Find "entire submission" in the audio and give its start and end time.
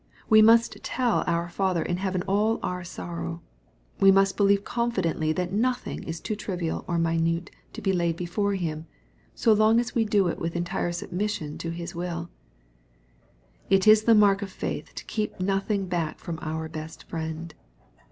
10.55-11.59